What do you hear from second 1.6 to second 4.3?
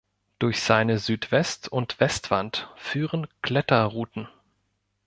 und Westwand führen Kletterrouten.